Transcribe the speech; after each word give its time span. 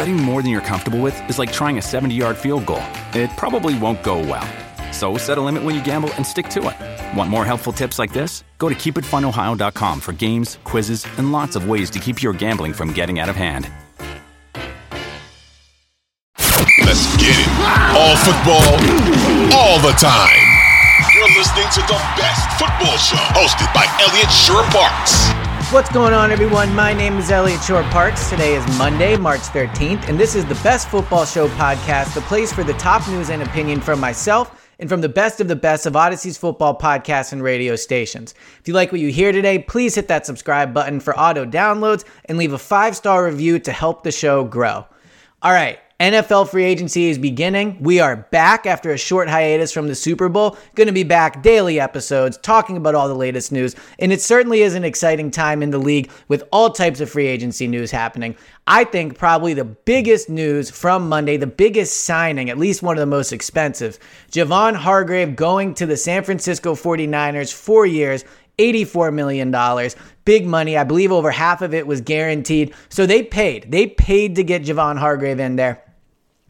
Betting 0.00 0.16
more 0.16 0.40
than 0.40 0.50
you're 0.50 0.62
comfortable 0.62 0.98
with 0.98 1.28
is 1.28 1.38
like 1.38 1.52
trying 1.52 1.76
a 1.76 1.82
70 1.82 2.14
yard 2.14 2.34
field 2.34 2.64
goal. 2.64 2.82
It 3.12 3.28
probably 3.36 3.78
won't 3.78 4.02
go 4.02 4.16
well. 4.18 4.48
So 4.94 5.18
set 5.18 5.36
a 5.36 5.42
limit 5.42 5.62
when 5.62 5.74
you 5.74 5.84
gamble 5.84 6.08
and 6.14 6.26
stick 6.26 6.48
to 6.56 6.70
it. 6.70 7.16
Want 7.18 7.28
more 7.28 7.44
helpful 7.44 7.70
tips 7.70 7.98
like 7.98 8.10
this? 8.10 8.42
Go 8.56 8.70
to 8.70 8.74
keepitfunohio.com 8.74 10.00
for 10.00 10.14
games, 10.14 10.56
quizzes, 10.64 11.06
and 11.18 11.32
lots 11.32 11.54
of 11.54 11.68
ways 11.68 11.90
to 11.90 11.98
keep 11.98 12.22
your 12.22 12.32
gambling 12.32 12.72
from 12.72 12.94
getting 12.94 13.18
out 13.18 13.28
of 13.28 13.36
hand. 13.36 13.70
Let's 16.80 17.04
get 17.20 17.36
it. 17.36 17.50
All 17.92 18.16
football, 18.24 18.72
all 19.52 19.78
the 19.84 19.92
time. 20.00 20.48
You're 21.12 21.28
listening 21.36 21.68
to 21.76 21.82
the 21.92 22.00
best 22.16 22.48
football 22.58 22.96
show 22.96 23.20
hosted 23.36 23.68
by 23.74 23.84
Elliot 24.00 24.32
Parks. 24.72 25.39
What's 25.72 25.92
going 25.92 26.12
on, 26.12 26.32
everyone? 26.32 26.74
My 26.74 26.92
name 26.92 27.16
is 27.18 27.30
Elliot 27.30 27.62
Shore 27.62 27.84
Parks. 27.84 28.28
Today 28.28 28.56
is 28.56 28.76
Monday, 28.76 29.16
March 29.16 29.42
13th, 29.42 30.08
and 30.08 30.18
this 30.18 30.34
is 30.34 30.44
the 30.44 30.56
Best 30.64 30.88
Football 30.88 31.24
Show 31.24 31.46
podcast, 31.50 32.12
the 32.12 32.22
place 32.22 32.52
for 32.52 32.64
the 32.64 32.72
top 32.72 33.06
news 33.08 33.30
and 33.30 33.40
opinion 33.40 33.80
from 33.80 34.00
myself 34.00 34.68
and 34.80 34.88
from 34.88 35.00
the 35.00 35.08
best 35.08 35.40
of 35.40 35.46
the 35.46 35.54
best 35.54 35.86
of 35.86 35.94
Audacy's 35.94 36.36
football 36.36 36.76
podcasts 36.76 37.32
and 37.32 37.40
radio 37.40 37.76
stations. 37.76 38.34
If 38.58 38.66
you 38.66 38.74
like 38.74 38.90
what 38.90 39.00
you 39.00 39.12
hear 39.12 39.30
today, 39.30 39.60
please 39.60 39.94
hit 39.94 40.08
that 40.08 40.26
subscribe 40.26 40.74
button 40.74 40.98
for 40.98 41.16
auto 41.16 41.46
downloads 41.46 42.04
and 42.24 42.36
leave 42.36 42.52
a 42.52 42.58
five 42.58 42.96
star 42.96 43.24
review 43.24 43.60
to 43.60 43.70
help 43.70 44.02
the 44.02 44.10
show 44.10 44.42
grow. 44.42 44.84
All 45.40 45.52
right. 45.52 45.78
NFL 46.00 46.48
free 46.48 46.64
agency 46.64 47.10
is 47.10 47.18
beginning. 47.18 47.76
We 47.78 48.00
are 48.00 48.16
back 48.16 48.64
after 48.64 48.90
a 48.90 48.96
short 48.96 49.28
hiatus 49.28 49.70
from 49.70 49.86
the 49.86 49.94
Super 49.94 50.30
Bowl. 50.30 50.56
Going 50.74 50.86
to 50.86 50.94
be 50.94 51.02
back 51.02 51.42
daily 51.42 51.78
episodes 51.78 52.38
talking 52.38 52.78
about 52.78 52.94
all 52.94 53.06
the 53.06 53.14
latest 53.14 53.52
news. 53.52 53.76
And 53.98 54.10
it 54.10 54.22
certainly 54.22 54.62
is 54.62 54.74
an 54.74 54.82
exciting 54.82 55.30
time 55.30 55.62
in 55.62 55.68
the 55.68 55.78
league 55.78 56.10
with 56.28 56.42
all 56.52 56.70
types 56.70 57.02
of 57.02 57.10
free 57.10 57.26
agency 57.26 57.68
news 57.68 57.90
happening. 57.90 58.34
I 58.66 58.84
think 58.84 59.18
probably 59.18 59.52
the 59.52 59.66
biggest 59.66 60.30
news 60.30 60.70
from 60.70 61.06
Monday, 61.06 61.36
the 61.36 61.46
biggest 61.46 62.04
signing, 62.04 62.48
at 62.48 62.56
least 62.56 62.82
one 62.82 62.96
of 62.96 63.00
the 63.00 63.04
most 63.04 63.30
expensive, 63.30 63.98
Javon 64.30 64.76
Hargrave 64.76 65.36
going 65.36 65.74
to 65.74 65.84
the 65.84 65.98
San 65.98 66.24
Francisco 66.24 66.74
49ers, 66.74 67.52
four 67.52 67.84
years, 67.84 68.24
$84 68.58 69.12
million. 69.12 69.90
Big 70.24 70.46
money. 70.46 70.78
I 70.78 70.84
believe 70.84 71.12
over 71.12 71.30
half 71.30 71.60
of 71.60 71.74
it 71.74 71.86
was 71.86 72.00
guaranteed. 72.00 72.74
So 72.88 73.04
they 73.04 73.22
paid. 73.22 73.70
They 73.70 73.86
paid 73.86 74.36
to 74.36 74.44
get 74.44 74.62
Javon 74.62 74.96
Hargrave 74.96 75.40
in 75.40 75.56
there. 75.56 75.84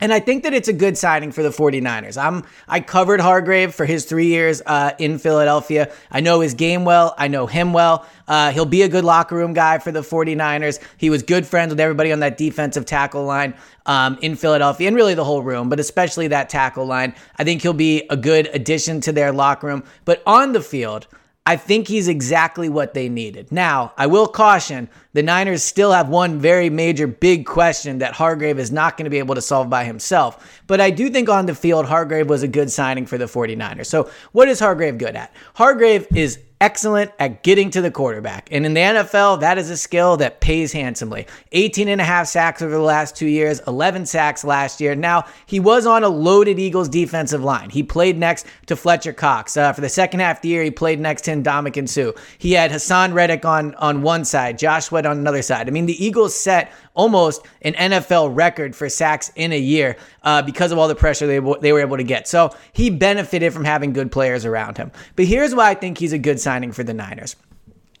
And 0.00 0.12
I 0.12 0.20
think 0.20 0.42
that 0.44 0.54
it's 0.54 0.68
a 0.68 0.72
good 0.72 0.96
signing 0.96 1.30
for 1.30 1.42
the 1.42 1.50
49ers. 1.50 2.16
I'm 2.16 2.44
I 2.66 2.80
covered 2.80 3.20
Hargrave 3.20 3.74
for 3.74 3.84
his 3.84 4.04
three 4.06 4.26
years 4.26 4.62
uh, 4.64 4.92
in 4.98 5.18
Philadelphia. 5.18 5.92
I 6.10 6.20
know 6.20 6.40
his 6.40 6.54
game 6.54 6.84
well. 6.84 7.14
I 7.18 7.28
know 7.28 7.46
him 7.46 7.72
well. 7.72 8.06
Uh, 8.26 8.50
he'll 8.52 8.64
be 8.64 8.82
a 8.82 8.88
good 8.88 9.04
locker 9.04 9.36
room 9.36 9.52
guy 9.52 9.78
for 9.78 9.92
the 9.92 10.00
49ers. 10.00 10.78
He 10.96 11.10
was 11.10 11.22
good 11.22 11.46
friends 11.46 11.70
with 11.70 11.80
everybody 11.80 12.12
on 12.12 12.20
that 12.20 12.38
defensive 12.38 12.86
tackle 12.86 13.24
line 13.24 13.54
um, 13.86 14.18
in 14.22 14.36
Philadelphia 14.36 14.88
and 14.88 14.96
really 14.96 15.14
the 15.14 15.24
whole 15.24 15.42
room, 15.42 15.68
but 15.68 15.80
especially 15.80 16.28
that 16.28 16.48
tackle 16.48 16.86
line. 16.86 17.14
I 17.36 17.44
think 17.44 17.62
he'll 17.62 17.72
be 17.72 18.06
a 18.08 18.16
good 18.16 18.48
addition 18.52 19.00
to 19.02 19.12
their 19.12 19.32
locker 19.32 19.66
room. 19.66 19.84
But 20.04 20.22
on 20.26 20.52
the 20.52 20.62
field, 20.62 21.06
I 21.46 21.56
think 21.56 21.88
he's 21.88 22.06
exactly 22.06 22.68
what 22.68 22.94
they 22.94 23.08
needed. 23.08 23.50
Now, 23.50 23.92
I 23.96 24.06
will 24.06 24.28
caution 24.28 24.88
the 25.14 25.22
Niners 25.22 25.62
still 25.64 25.90
have 25.90 26.08
one 26.08 26.38
very 26.38 26.70
major 26.70 27.06
big 27.06 27.46
question 27.46 27.98
that 27.98 28.12
Hargrave 28.12 28.58
is 28.58 28.70
not 28.70 28.96
going 28.96 29.04
to 29.04 29.10
be 29.10 29.18
able 29.18 29.34
to 29.34 29.40
solve 29.40 29.70
by 29.70 29.84
himself. 29.84 30.62
But 30.66 30.80
I 30.80 30.90
do 30.90 31.08
think 31.08 31.28
on 31.28 31.46
the 31.46 31.54
field, 31.54 31.86
Hargrave 31.86 32.28
was 32.28 32.42
a 32.42 32.48
good 32.48 32.70
signing 32.70 33.06
for 33.06 33.18
the 33.18 33.24
49ers. 33.24 33.86
So, 33.86 34.10
what 34.32 34.48
is 34.48 34.60
Hargrave 34.60 34.98
good 34.98 35.16
at? 35.16 35.32
Hargrave 35.54 36.06
is 36.14 36.38
excellent 36.60 37.10
at 37.18 37.42
getting 37.42 37.70
to 37.70 37.80
the 37.80 37.90
quarterback. 37.90 38.48
And 38.52 38.66
in 38.66 38.74
the 38.74 38.80
NFL, 38.80 39.40
that 39.40 39.56
is 39.56 39.70
a 39.70 39.76
skill 39.76 40.18
that 40.18 40.40
pays 40.40 40.72
handsomely. 40.72 41.26
18 41.52 41.88
and 41.88 42.00
a 42.00 42.04
half 42.04 42.26
sacks 42.26 42.60
over 42.60 42.72
the 42.72 42.80
last 42.80 43.16
two 43.16 43.26
years, 43.26 43.60
11 43.66 44.06
sacks 44.06 44.44
last 44.44 44.80
year. 44.80 44.94
Now, 44.94 45.24
he 45.46 45.58
was 45.58 45.86
on 45.86 46.04
a 46.04 46.08
loaded 46.08 46.58
Eagles 46.58 46.88
defensive 46.88 47.42
line. 47.42 47.70
He 47.70 47.82
played 47.82 48.18
next 48.18 48.46
to 48.66 48.76
Fletcher 48.76 49.12
Cox. 49.12 49.56
Uh, 49.56 49.72
for 49.72 49.80
the 49.80 49.88
second 49.88 50.20
half 50.20 50.38
of 50.38 50.42
the 50.42 50.48
year, 50.48 50.62
he 50.62 50.70
played 50.70 51.00
next 51.00 51.22
to 51.22 51.30
Ndamukong 51.32 51.88
Suh. 51.88 52.12
He 52.38 52.52
had 52.52 52.70
Haason 52.70 53.14
Reddick 53.14 53.44
on, 53.44 53.74
on 53.76 54.02
one 54.02 54.24
side, 54.24 54.58
Josh 54.58 54.86
Sweat 54.86 55.06
on 55.06 55.18
another 55.18 55.42
side. 55.42 55.66
I 55.66 55.70
mean, 55.70 55.86
the 55.86 56.04
Eagles 56.04 56.34
set 56.34 56.72
almost 56.94 57.46
an 57.62 57.72
NFL 57.74 58.36
record 58.36 58.76
for 58.76 58.88
sacks 58.88 59.30
in 59.34 59.52
a 59.52 59.58
year 59.58 59.96
uh, 60.22 60.42
because 60.42 60.72
of 60.72 60.78
all 60.78 60.88
the 60.88 60.94
pressure 60.94 61.26
they, 61.26 61.38
they 61.60 61.72
were 61.72 61.80
able 61.80 61.96
to 61.96 62.04
get. 62.04 62.28
So 62.28 62.54
he 62.72 62.90
benefited 62.90 63.52
from 63.52 63.64
having 63.64 63.92
good 63.92 64.12
players 64.12 64.44
around 64.44 64.76
him. 64.76 64.90
But 65.16 65.24
here's 65.24 65.54
why 65.54 65.70
I 65.70 65.74
think 65.74 65.98
he's 65.98 66.12
a 66.12 66.18
good 66.18 66.40
signing 66.50 66.72
for 66.72 66.82
the 66.82 66.92
Niners 66.92 67.36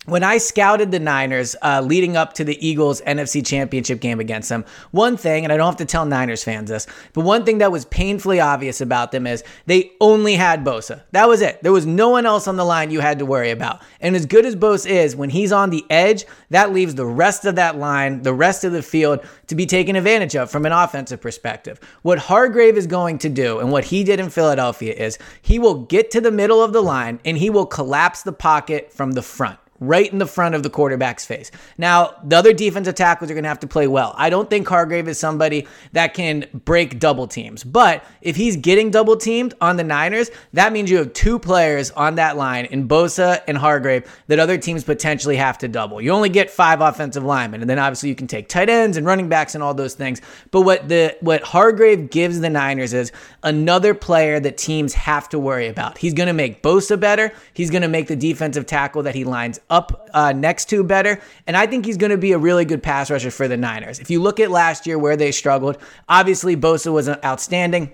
when 0.06 0.24
I 0.24 0.38
scouted 0.38 0.90
the 0.90 0.98
Niners 0.98 1.54
uh, 1.60 1.82
leading 1.84 2.16
up 2.16 2.32
to 2.34 2.44
the 2.44 2.66
Eagles 2.66 3.02
NFC 3.02 3.44
Championship 3.44 4.00
game 4.00 4.18
against 4.18 4.48
them, 4.48 4.64
one 4.92 5.18
thing, 5.18 5.44
and 5.44 5.52
I 5.52 5.58
don't 5.58 5.66
have 5.66 5.76
to 5.76 5.84
tell 5.84 6.06
Niners 6.06 6.42
fans 6.42 6.70
this, 6.70 6.86
but 7.12 7.20
one 7.20 7.44
thing 7.44 7.58
that 7.58 7.70
was 7.70 7.84
painfully 7.84 8.40
obvious 8.40 8.80
about 8.80 9.12
them 9.12 9.26
is 9.26 9.44
they 9.66 9.92
only 10.00 10.36
had 10.36 10.64
Bosa. 10.64 11.02
That 11.12 11.28
was 11.28 11.42
it. 11.42 11.62
There 11.62 11.72
was 11.72 11.84
no 11.84 12.08
one 12.08 12.24
else 12.24 12.48
on 12.48 12.56
the 12.56 12.64
line 12.64 12.90
you 12.90 13.00
had 13.00 13.18
to 13.18 13.26
worry 13.26 13.50
about. 13.50 13.82
And 14.00 14.16
as 14.16 14.24
good 14.24 14.46
as 14.46 14.56
Bosa 14.56 14.88
is, 14.88 15.14
when 15.14 15.28
he's 15.28 15.52
on 15.52 15.68
the 15.68 15.84
edge, 15.90 16.24
that 16.48 16.72
leaves 16.72 16.94
the 16.94 17.06
rest 17.06 17.44
of 17.44 17.56
that 17.56 17.76
line, 17.76 18.22
the 18.22 18.32
rest 18.32 18.64
of 18.64 18.72
the 18.72 18.82
field 18.82 19.20
to 19.48 19.54
be 19.54 19.66
taken 19.66 19.96
advantage 19.96 20.34
of 20.34 20.50
from 20.50 20.64
an 20.64 20.72
offensive 20.72 21.20
perspective. 21.20 21.78
What 22.00 22.18
Hargrave 22.18 22.78
is 22.78 22.86
going 22.86 23.18
to 23.18 23.28
do 23.28 23.58
and 23.58 23.70
what 23.70 23.84
he 23.84 24.02
did 24.02 24.18
in 24.18 24.30
Philadelphia 24.30 24.94
is 24.94 25.18
he 25.42 25.58
will 25.58 25.84
get 25.84 26.10
to 26.12 26.22
the 26.22 26.30
middle 26.30 26.62
of 26.62 26.72
the 26.72 26.82
line 26.82 27.20
and 27.26 27.36
he 27.36 27.50
will 27.50 27.66
collapse 27.66 28.22
the 28.22 28.32
pocket 28.32 28.90
from 28.92 29.12
the 29.12 29.22
front 29.22 29.58
right 29.80 30.12
in 30.12 30.18
the 30.18 30.26
front 30.26 30.54
of 30.54 30.62
the 30.62 30.70
quarterback's 30.70 31.24
face. 31.24 31.50
Now, 31.78 32.14
the 32.22 32.36
other 32.36 32.52
defensive 32.52 32.94
tackles 32.94 33.30
are 33.30 33.34
going 33.34 33.44
to 33.44 33.48
have 33.48 33.60
to 33.60 33.66
play 33.66 33.86
well. 33.86 34.14
I 34.16 34.30
don't 34.30 34.48
think 34.48 34.68
Hargrave 34.68 35.08
is 35.08 35.18
somebody 35.18 35.66
that 35.92 36.14
can 36.14 36.46
break 36.64 36.98
double 36.98 37.26
teams, 37.26 37.64
but 37.64 38.04
if 38.20 38.36
he's 38.36 38.56
getting 38.56 38.90
double 38.90 39.16
teamed 39.16 39.54
on 39.60 39.76
the 39.76 39.84
Niners, 39.84 40.30
that 40.52 40.72
means 40.72 40.90
you 40.90 40.98
have 40.98 41.12
two 41.14 41.38
players 41.38 41.90
on 41.92 42.16
that 42.16 42.36
line 42.36 42.66
in 42.66 42.86
Bosa 42.86 43.42
and 43.48 43.56
Hargrave 43.56 44.04
that 44.26 44.38
other 44.38 44.58
teams 44.58 44.84
potentially 44.84 45.36
have 45.36 45.58
to 45.58 45.68
double. 45.68 46.00
You 46.00 46.10
only 46.10 46.28
get 46.28 46.50
five 46.50 46.80
offensive 46.80 47.24
linemen, 47.24 47.62
and 47.62 47.70
then 47.70 47.78
obviously 47.78 48.10
you 48.10 48.14
can 48.14 48.26
take 48.26 48.48
tight 48.48 48.68
ends 48.68 48.96
and 48.96 49.06
running 49.06 49.28
backs 49.28 49.54
and 49.54 49.64
all 49.64 49.74
those 49.74 49.94
things. 49.94 50.20
But 50.50 50.62
what 50.62 50.88
the 50.88 51.16
what 51.20 51.42
Hargrave 51.42 52.10
gives 52.10 52.40
the 52.40 52.50
Niners 52.50 52.92
is 52.92 53.12
another 53.42 53.94
player 53.94 54.38
that 54.40 54.58
teams 54.58 54.92
have 54.94 55.28
to 55.30 55.38
worry 55.38 55.68
about. 55.68 55.98
He's 55.98 56.14
going 56.14 56.26
to 56.26 56.32
make 56.32 56.62
Bosa 56.62 56.98
better. 56.98 57.32
He's 57.54 57.70
going 57.70 57.82
to 57.82 57.88
make 57.88 58.08
the 58.08 58.16
defensive 58.16 58.66
tackle 58.66 59.02
that 59.04 59.14
he 59.14 59.24
lines 59.24 59.58
up 59.70 60.08
uh, 60.12 60.32
next 60.32 60.68
to 60.70 60.84
better. 60.84 61.20
And 61.46 61.56
I 61.56 61.66
think 61.66 61.86
he's 61.86 61.96
going 61.96 62.10
to 62.10 62.18
be 62.18 62.32
a 62.32 62.38
really 62.38 62.64
good 62.64 62.82
pass 62.82 63.10
rusher 63.10 63.30
for 63.30 63.48
the 63.48 63.56
Niners. 63.56 63.98
If 64.00 64.10
you 64.10 64.20
look 64.20 64.40
at 64.40 64.50
last 64.50 64.86
year 64.86 64.98
where 64.98 65.16
they 65.16 65.32
struggled, 65.32 65.78
obviously 66.08 66.56
Bosa 66.56 66.92
was 66.92 67.08
outstanding. 67.08 67.92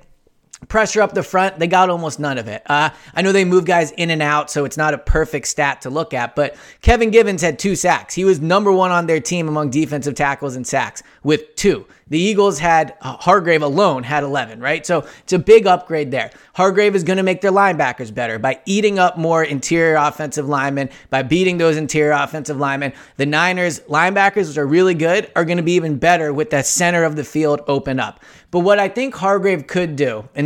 Pressure 0.68 1.02
up 1.02 1.12
the 1.12 1.22
front, 1.22 1.58
they 1.58 1.66
got 1.66 1.90
almost 1.90 2.18
none 2.18 2.38
of 2.38 2.48
it. 2.48 2.62
Uh, 2.64 2.88
I 3.14 3.20
know 3.20 3.30
they 3.30 3.44
move 3.44 3.66
guys 3.66 3.90
in 3.92 4.08
and 4.08 4.22
out, 4.22 4.50
so 4.50 4.64
it's 4.64 4.78
not 4.78 4.94
a 4.94 4.98
perfect 4.98 5.48
stat 5.48 5.82
to 5.82 5.90
look 5.90 6.14
at, 6.14 6.34
but 6.34 6.56
Kevin 6.80 7.10
Givens 7.10 7.42
had 7.42 7.58
two 7.58 7.76
sacks. 7.76 8.14
He 8.14 8.24
was 8.24 8.40
number 8.40 8.72
one 8.72 8.90
on 8.90 9.06
their 9.06 9.20
team 9.20 9.48
among 9.48 9.68
defensive 9.68 10.14
tackles 10.14 10.56
and 10.56 10.66
sacks 10.66 11.02
with 11.22 11.54
two. 11.56 11.86
The 12.08 12.20
Eagles 12.20 12.60
had 12.60 12.94
uh, 13.00 13.16
Hargrave 13.16 13.62
alone 13.62 14.04
had 14.04 14.22
11, 14.22 14.60
right? 14.60 14.86
So 14.86 15.06
it's 15.24 15.32
a 15.32 15.40
big 15.40 15.66
upgrade 15.66 16.12
there. 16.12 16.30
Hargrave 16.54 16.94
is 16.94 17.02
going 17.02 17.16
to 17.16 17.24
make 17.24 17.40
their 17.40 17.50
linebackers 17.50 18.14
better 18.14 18.38
by 18.38 18.60
eating 18.64 19.00
up 19.00 19.18
more 19.18 19.42
interior 19.42 19.96
offensive 19.96 20.48
linemen, 20.48 20.88
by 21.10 21.22
beating 21.22 21.58
those 21.58 21.76
interior 21.76 22.12
offensive 22.12 22.58
linemen. 22.58 22.92
The 23.16 23.26
Niners 23.26 23.80
linebackers, 23.80 24.46
which 24.46 24.56
are 24.56 24.66
really 24.66 24.94
good, 24.94 25.32
are 25.34 25.44
going 25.44 25.56
to 25.56 25.64
be 25.64 25.72
even 25.72 25.98
better 25.98 26.32
with 26.32 26.50
that 26.50 26.66
center 26.66 27.02
of 27.02 27.16
the 27.16 27.24
field 27.24 27.62
open 27.66 27.98
up. 27.98 28.20
But 28.52 28.60
what 28.60 28.78
I 28.78 28.88
think 28.88 29.12
Hargrave 29.16 29.66
could 29.66 29.96
do, 29.96 30.28
and 30.36 30.45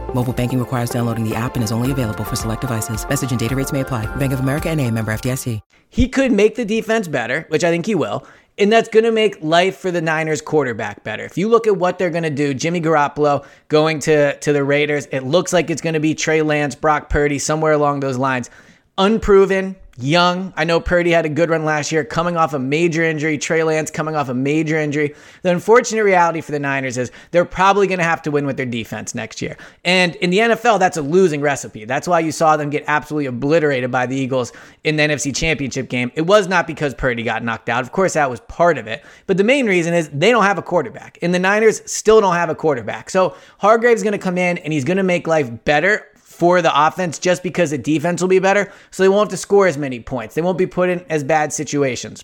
Mobile 0.13 0.33
banking 0.33 0.59
requires 0.59 0.91
downloading 0.91 1.27
the 1.27 1.33
app 1.33 1.55
and 1.55 1.63
is 1.63 1.71
only 1.71 1.91
available 1.91 2.23
for 2.23 2.35
select 2.35 2.61
devices. 2.61 3.07
Message 3.07 3.31
and 3.31 3.39
data 3.39 3.55
rates 3.55 3.71
may 3.71 3.79
apply. 3.79 4.05
Bank 4.17 4.33
of 4.33 4.41
America 4.41 4.69
and 4.69 4.79
a 4.79 4.91
member 4.91 5.11
FDIC. 5.11 5.59
He 5.89 6.07
could 6.07 6.31
make 6.31 6.55
the 6.55 6.63
defense 6.63 7.07
better, 7.07 7.45
which 7.49 7.65
I 7.65 7.69
think 7.69 7.85
he 7.85 7.95
will. 7.95 8.25
And 8.57 8.71
that's 8.71 8.89
going 8.89 9.03
to 9.03 9.11
make 9.11 9.41
life 9.41 9.77
for 9.77 9.91
the 9.91 10.01
Niners 10.01 10.41
quarterback 10.41 11.03
better. 11.03 11.23
If 11.23 11.37
you 11.37 11.49
look 11.49 11.67
at 11.67 11.77
what 11.77 11.97
they're 11.97 12.09
going 12.09 12.23
to 12.23 12.29
do, 12.29 12.53
Jimmy 12.53 12.79
Garoppolo 12.79 13.45
going 13.67 13.99
to, 14.01 14.37
to 14.37 14.53
the 14.53 14.63
Raiders, 14.63 15.07
it 15.07 15.21
looks 15.21 15.51
like 15.51 15.69
it's 15.69 15.81
going 15.81 15.95
to 15.95 15.99
be 15.99 16.13
Trey 16.15 16.41
Lance, 16.41 16.75
Brock 16.75 17.09
Purdy, 17.09 17.39
somewhere 17.39 17.73
along 17.73 18.01
those 18.01 18.17
lines. 18.17 18.49
Unproven, 18.97 19.75
young. 19.97 20.53
I 20.55 20.63
know 20.63 20.79
Purdy 20.79 21.11
had 21.11 21.25
a 21.25 21.29
good 21.29 21.49
run 21.49 21.65
last 21.65 21.91
year, 21.91 22.03
coming 22.03 22.37
off 22.37 22.53
a 22.53 22.59
major 22.59 23.03
injury. 23.03 23.37
Trey 23.37 23.63
Lance 23.63 23.91
coming 23.91 24.15
off 24.15 24.29
a 24.29 24.33
major 24.33 24.77
injury. 24.77 25.15
The 25.41 25.51
unfortunate 25.51 26.03
reality 26.03 26.41
for 26.41 26.51
the 26.51 26.59
Niners 26.59 26.97
is 26.97 27.11
they're 27.31 27.45
probably 27.45 27.87
going 27.87 27.99
to 27.99 28.05
have 28.05 28.21
to 28.23 28.31
win 28.31 28.45
with 28.45 28.57
their 28.57 28.65
defense 28.65 29.13
next 29.13 29.41
year. 29.41 29.57
And 29.83 30.15
in 30.15 30.29
the 30.29 30.39
NFL, 30.39 30.79
that's 30.79 30.97
a 30.97 31.01
losing 31.01 31.41
recipe. 31.41 31.85
That's 31.85 32.07
why 32.07 32.21
you 32.21 32.31
saw 32.31 32.57
them 32.57 32.69
get 32.69 32.83
absolutely 32.87 33.25
obliterated 33.25 33.91
by 33.91 34.05
the 34.05 34.15
Eagles 34.15 34.53
in 34.83 34.95
the 34.95 35.03
NFC 35.03 35.35
Championship 35.35 35.89
game. 35.89 36.11
It 36.15 36.21
was 36.21 36.47
not 36.47 36.67
because 36.67 36.93
Purdy 36.93 37.23
got 37.23 37.43
knocked 37.43 37.69
out. 37.69 37.83
Of 37.83 37.91
course, 37.91 38.13
that 38.13 38.29
was 38.29 38.39
part 38.41 38.77
of 38.77 38.87
it. 38.87 39.03
But 39.27 39.37
the 39.37 39.43
main 39.43 39.65
reason 39.65 39.93
is 39.93 40.09
they 40.09 40.31
don't 40.31 40.43
have 40.43 40.57
a 40.57 40.63
quarterback. 40.63 41.17
And 41.21 41.33
the 41.33 41.39
Niners 41.39 41.81
still 41.89 42.21
don't 42.21 42.35
have 42.35 42.49
a 42.49 42.55
quarterback. 42.55 43.09
So 43.09 43.35
Hargrave's 43.57 44.03
going 44.03 44.13
to 44.13 44.19
come 44.19 44.37
in 44.37 44.57
and 44.59 44.71
he's 44.71 44.85
going 44.85 44.97
to 44.97 45.03
make 45.03 45.27
life 45.27 45.51
better 45.65 46.07
for 46.41 46.63
the 46.63 46.87
offense 46.87 47.19
just 47.19 47.43
because 47.43 47.69
the 47.69 47.77
defense 47.77 48.19
will 48.19 48.27
be 48.27 48.39
better. 48.39 48.73
So 48.89 49.03
they 49.03 49.09
won't 49.09 49.29
have 49.29 49.37
to 49.37 49.37
score 49.37 49.67
as 49.67 49.77
many 49.77 49.99
points. 49.99 50.33
They 50.33 50.41
won't 50.41 50.57
be 50.57 50.65
put 50.65 50.89
in 50.89 51.05
as 51.07 51.23
bad 51.23 51.53
situations. 51.53 52.23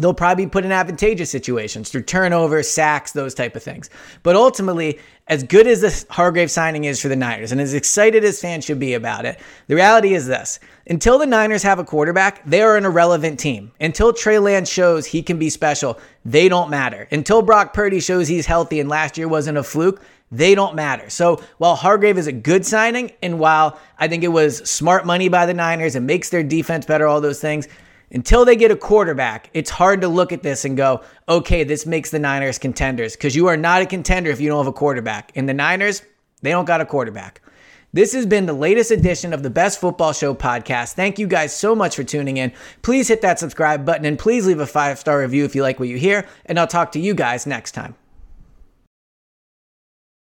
They'll 0.00 0.14
probably 0.14 0.46
be 0.46 0.50
put 0.50 0.64
in 0.64 0.72
advantageous 0.72 1.30
situations 1.30 1.88
through 1.88 2.02
turnovers, 2.02 2.68
sacks, 2.68 3.12
those 3.12 3.34
type 3.34 3.54
of 3.54 3.62
things. 3.62 3.88
But 4.24 4.34
ultimately, 4.34 4.98
as 5.28 5.44
good 5.44 5.68
as 5.68 5.80
this 5.80 6.04
Hargrave 6.10 6.50
signing 6.50 6.84
is 6.84 7.00
for 7.00 7.06
the 7.06 7.14
Niners, 7.14 7.52
and 7.52 7.60
as 7.60 7.72
excited 7.72 8.24
as 8.24 8.40
fans 8.40 8.64
should 8.64 8.80
be 8.80 8.94
about 8.94 9.24
it, 9.24 9.38
the 9.68 9.76
reality 9.76 10.14
is 10.14 10.26
this. 10.26 10.58
Until 10.88 11.16
the 11.16 11.24
Niners 11.24 11.62
have 11.62 11.78
a 11.78 11.84
quarterback, 11.84 12.44
they 12.44 12.62
are 12.62 12.76
an 12.76 12.84
irrelevant 12.84 13.38
team. 13.38 13.70
Until 13.80 14.12
Trey 14.12 14.40
Lance 14.40 14.68
shows 14.68 15.06
he 15.06 15.22
can 15.22 15.38
be 15.38 15.50
special, 15.50 16.00
they 16.24 16.48
don't 16.48 16.68
matter. 16.68 17.06
Until 17.12 17.42
Brock 17.42 17.72
Purdy 17.72 18.00
shows 18.00 18.26
he's 18.26 18.46
healthy 18.46 18.80
and 18.80 18.88
last 18.88 19.16
year 19.16 19.28
wasn't 19.28 19.56
a 19.56 19.62
fluke, 19.62 20.02
they 20.30 20.54
don't 20.54 20.74
matter. 20.74 21.08
So 21.08 21.42
while 21.58 21.76
Hargrave 21.76 22.18
is 22.18 22.26
a 22.26 22.32
good 22.32 22.66
signing, 22.66 23.12
and 23.22 23.38
while 23.38 23.78
I 23.98 24.08
think 24.08 24.24
it 24.24 24.28
was 24.28 24.58
smart 24.68 25.06
money 25.06 25.28
by 25.28 25.46
the 25.46 25.54
Niners 25.54 25.94
it 25.94 26.00
makes 26.00 26.30
their 26.30 26.42
defense 26.42 26.84
better, 26.84 27.06
all 27.06 27.20
those 27.20 27.40
things, 27.40 27.68
until 28.10 28.44
they 28.44 28.56
get 28.56 28.70
a 28.70 28.76
quarterback, 28.76 29.50
it's 29.52 29.70
hard 29.70 30.00
to 30.00 30.08
look 30.08 30.32
at 30.32 30.42
this 30.42 30.64
and 30.64 30.76
go, 30.76 31.02
okay, 31.28 31.64
this 31.64 31.86
makes 31.86 32.10
the 32.10 32.18
Niners 32.18 32.58
contenders 32.58 33.16
because 33.16 33.34
you 33.34 33.48
are 33.48 33.56
not 33.56 33.82
a 33.82 33.86
contender 33.86 34.30
if 34.30 34.40
you 34.40 34.48
don't 34.48 34.58
have 34.58 34.66
a 34.66 34.72
quarterback. 34.72 35.32
And 35.34 35.48
the 35.48 35.54
Niners, 35.54 36.02
they 36.42 36.50
don't 36.50 36.66
got 36.66 36.80
a 36.80 36.86
quarterback. 36.86 37.40
This 37.92 38.12
has 38.12 38.26
been 38.26 38.46
the 38.46 38.52
latest 38.52 38.90
edition 38.90 39.32
of 39.32 39.42
the 39.42 39.50
Best 39.50 39.80
Football 39.80 40.12
Show 40.12 40.34
podcast. 40.34 40.92
Thank 40.92 41.18
you 41.18 41.26
guys 41.26 41.56
so 41.56 41.74
much 41.74 41.96
for 41.96 42.04
tuning 42.04 42.36
in. 42.36 42.52
Please 42.82 43.08
hit 43.08 43.22
that 43.22 43.38
subscribe 43.38 43.86
button 43.86 44.04
and 44.04 44.18
please 44.18 44.46
leave 44.46 44.60
a 44.60 44.66
five 44.66 44.98
star 44.98 45.20
review 45.20 45.44
if 45.44 45.54
you 45.54 45.62
like 45.62 45.80
what 45.80 45.88
you 45.88 45.96
hear. 45.96 46.26
And 46.44 46.60
I'll 46.60 46.66
talk 46.66 46.92
to 46.92 47.00
you 47.00 47.14
guys 47.14 47.46
next 47.46 47.72
time. 47.72 47.94